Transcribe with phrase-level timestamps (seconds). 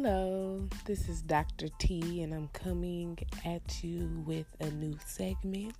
[0.00, 1.66] Hello, this is Dr.
[1.80, 5.74] T, and I'm coming at you with a new segment.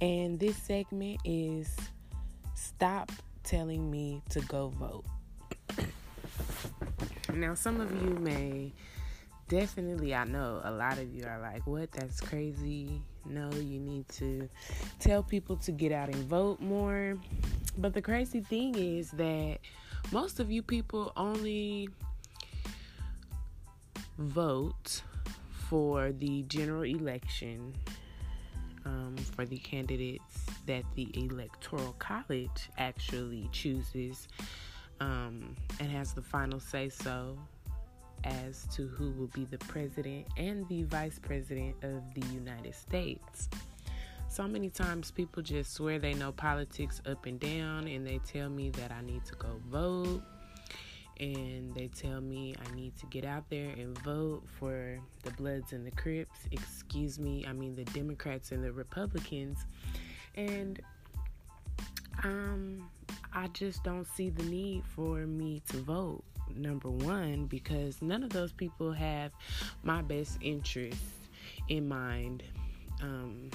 [0.00, 1.72] And this segment is
[2.56, 3.12] Stop
[3.44, 5.04] Telling Me to Go Vote.
[7.32, 8.72] now, some of you may
[9.46, 11.92] definitely, I know a lot of you are like, What?
[11.92, 13.00] That's crazy.
[13.24, 14.48] No, you need to
[14.98, 17.16] tell people to get out and vote more.
[17.78, 19.58] But the crazy thing is that
[20.10, 21.88] most of you people only
[24.18, 25.02] vote
[25.68, 27.74] for the general election
[28.84, 34.28] um, for the candidates that the electoral college actually chooses
[35.00, 37.38] um, and has the final say so
[38.24, 43.48] as to who will be the president and the vice president of the United States.
[44.28, 48.48] So many times people just swear they know politics up and down and they tell
[48.48, 50.22] me that I need to go vote
[51.22, 55.72] and they tell me I need to get out there and vote for the Bloods
[55.72, 59.58] and the Crips, excuse me, I mean the Democrats and the Republicans.
[60.34, 60.80] And
[62.24, 62.90] um
[63.32, 66.24] I just don't see the need for me to vote.
[66.56, 69.30] Number 1 because none of those people have
[69.84, 71.00] my best interest
[71.68, 72.42] in mind
[73.00, 73.48] um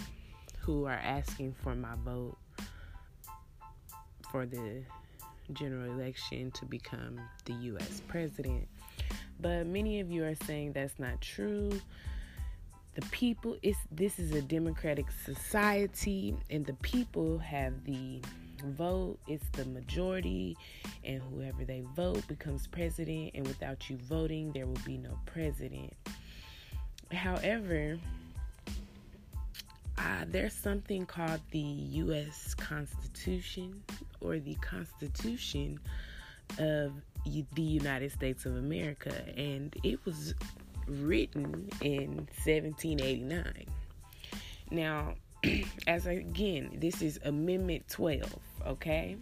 [0.59, 2.37] who are asking for my vote
[4.31, 4.83] for the
[5.53, 8.67] general election to become the US president.
[9.39, 11.71] But many of you are saying that's not true.
[12.95, 18.21] The people is this is a democratic society and the people have the
[18.63, 19.19] vote.
[19.27, 20.57] It's the majority
[21.03, 25.93] and whoever they vote becomes president and without you voting there will be no president.
[27.11, 27.99] However,
[29.97, 32.53] uh, there's something called the U.S.
[32.53, 33.83] Constitution
[34.21, 35.79] or the Constitution
[36.59, 36.93] of
[37.25, 40.33] the United States of America, and it was
[40.87, 43.65] written in 1789.
[44.71, 45.15] Now,
[45.87, 48.33] as again, this is Amendment 12,
[48.65, 49.17] okay?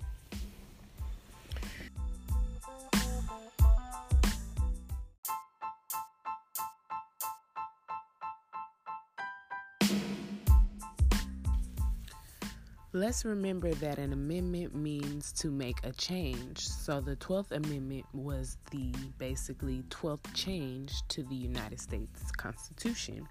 [12.95, 16.65] Let's remember that an amendment means to make a change.
[16.65, 23.27] So the 12th Amendment was the basically 12th change to the United States Constitution.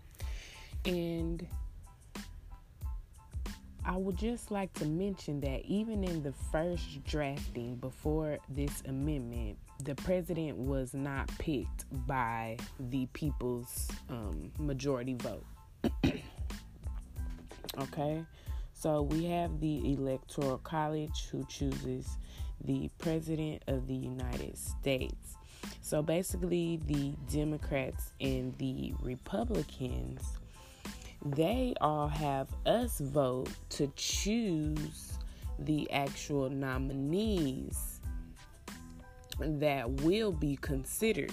[0.85, 1.47] And
[3.87, 9.57] I would just like to mention that even in the first drafting before this amendment,
[9.83, 15.47] the president was not picked by the people's um, majority vote.
[17.81, 18.27] okay?
[18.85, 22.19] So we have the Electoral College who chooses
[22.63, 25.39] the President of the United States.
[25.81, 30.21] So basically, the Democrats and the Republicans,
[31.25, 35.17] they all have us vote to choose
[35.61, 38.03] the actual nominees
[39.39, 41.33] that will be considered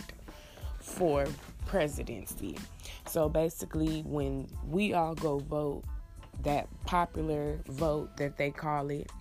[0.80, 1.26] for
[1.66, 2.58] presidency.
[3.08, 5.84] So basically, when we all go vote
[6.44, 9.12] that popular vote that they call it.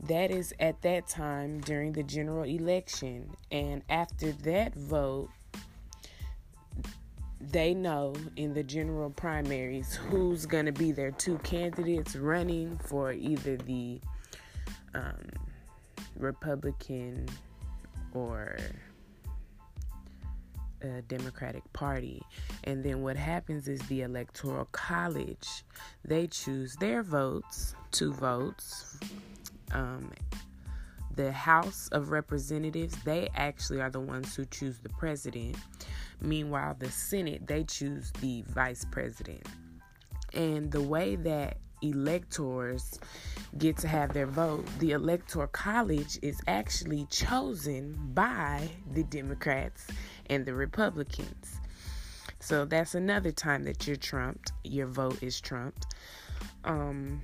[0.00, 3.30] That is at that time during the general election.
[3.50, 5.30] And after that vote,
[7.40, 13.12] they know in the general primaries who's going to be their two candidates running for
[13.12, 14.00] either the
[14.94, 15.30] um,
[16.16, 17.28] Republican
[18.12, 18.56] or
[20.84, 22.22] uh, Democratic Party.
[22.64, 25.64] And then what happens is the Electoral College,
[26.04, 28.98] they choose their votes, two votes.
[29.72, 30.10] Um,
[31.16, 35.56] the House of Representatives, they actually are the ones who choose the president.
[36.20, 39.46] Meanwhile, the Senate, they choose the vice president.
[40.32, 42.98] And the way that electors
[43.58, 49.86] get to have their vote, the Electoral College is actually chosen by the Democrats
[50.30, 51.58] and the Republicans.
[52.40, 54.52] So that's another time that you're trumped.
[54.64, 55.86] Your vote is trumped.
[56.64, 57.22] Um,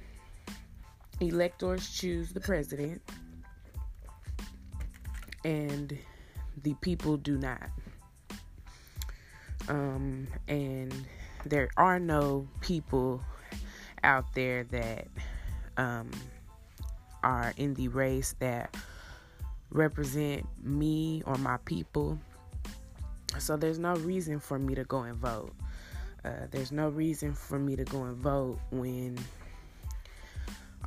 [1.20, 3.02] electors choose the president,
[5.44, 5.96] and
[6.62, 7.68] the people do not.
[9.68, 10.94] Um, and
[11.44, 13.22] there are no people
[14.02, 15.06] out there that
[15.76, 16.10] um,
[17.22, 18.74] are in the race that
[19.70, 22.18] represent me or my people.
[23.38, 25.54] So there's no reason for me to go and vote.
[26.24, 29.18] Uh, there's no reason for me to go and vote when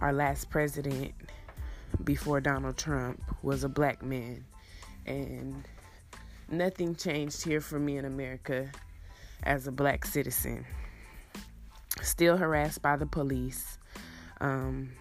[0.01, 1.13] our last president
[2.03, 4.45] before Donald Trump was a black man.
[5.05, 5.67] And
[6.49, 8.69] nothing changed here for me in America
[9.43, 10.65] as a black citizen.
[12.01, 13.77] Still harassed by the police.
[14.41, 14.91] Um,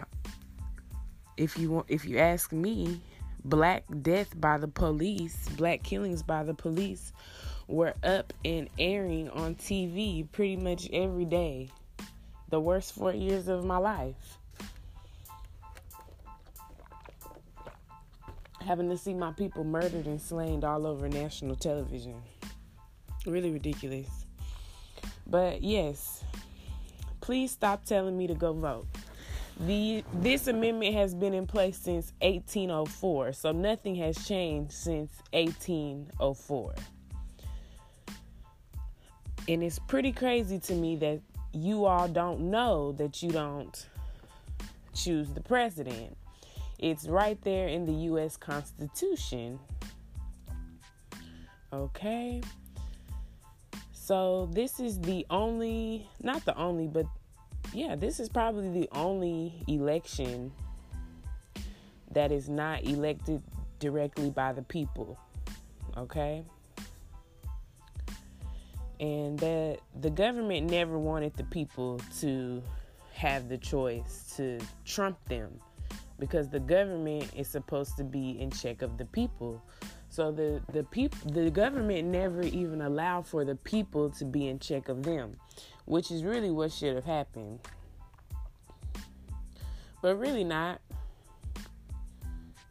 [1.36, 3.00] if you want, if you ask me,
[3.44, 7.12] black death by the police, black killings by the police
[7.68, 11.70] were up and airing on TV pretty much every day.
[12.50, 14.38] The worst four years of my life.
[18.60, 22.22] Having to see my people murdered and slain all over national television.
[23.26, 24.08] Really ridiculous.
[25.26, 26.22] But yes,
[27.20, 28.86] please stop telling me to go vote.
[29.60, 36.74] The this amendment has been in place since 1804, so nothing has changed since 1804.
[39.48, 41.20] And it's pretty crazy to me that
[41.52, 43.88] you all don't know that you don't
[44.94, 46.16] choose the president.
[46.78, 49.58] It's right there in the US Constitution.
[51.72, 52.42] Okay.
[53.92, 57.06] So this is the only, not the only, but
[57.72, 60.52] yeah, this is probably the only election
[62.12, 63.42] that is not elected
[63.78, 65.18] directly by the people.
[65.96, 66.44] Okay?
[69.00, 72.62] And that the government never wanted the people to
[73.14, 75.58] have the choice to trump them
[76.18, 79.62] because the government is supposed to be in check of the people.
[80.08, 84.58] So the the people the government never even allowed for the people to be in
[84.58, 85.36] check of them,
[85.84, 87.60] which is really what should have happened.
[90.00, 90.80] But really not.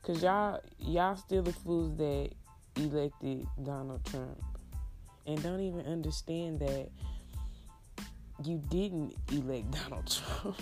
[0.04, 2.32] Cause y'all y'all still the fools that
[2.76, 4.42] elected Donald Trump
[5.28, 6.90] and don't even understand that
[8.44, 10.58] you didn't elect Donald Trump.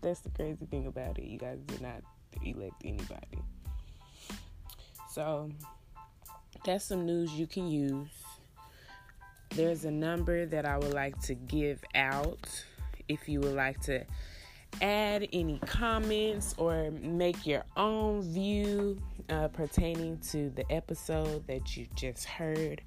[0.00, 1.24] That's the crazy thing about it.
[1.24, 2.02] You guys did not
[2.44, 3.38] elect anybody.
[5.10, 5.50] So
[6.64, 8.08] that's some news you can use.
[9.56, 12.48] There's a number that I would like to give out
[13.08, 14.04] if you would like to
[14.80, 21.88] add any comments or make your own view uh, pertaining to the episode that you
[21.96, 22.80] just heard.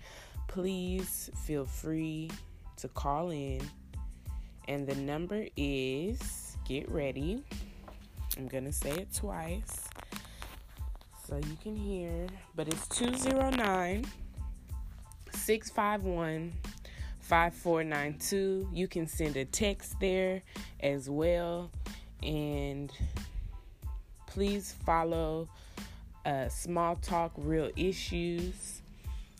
[0.47, 2.31] Please feel free
[2.77, 3.61] to call in.
[4.69, 7.43] And the number is get ready.
[8.37, 9.89] I'm going to say it twice
[11.27, 12.27] so you can hear.
[12.55, 14.05] But it's 209
[15.45, 16.53] 651
[17.19, 18.69] 5492.
[18.71, 20.41] You can send a text there
[20.79, 21.69] as well.
[22.21, 22.91] And
[24.27, 25.49] please follow
[26.25, 28.81] uh, Small Talk Real Issues.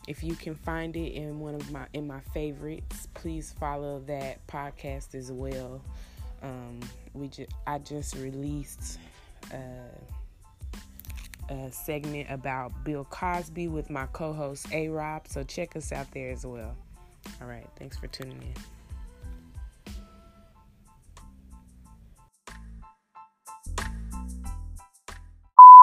[0.06, 4.46] If you can find it in one of my in my favorites, please follow that
[4.46, 5.80] podcast as well.
[6.42, 6.80] Um,
[7.14, 8.98] we just I just released.
[9.50, 9.56] Uh,
[11.70, 15.26] segment about Bill Cosby with my co host A Rob.
[15.28, 16.76] So check us out there as well.
[17.40, 17.66] All right.
[17.78, 18.54] Thanks for tuning in.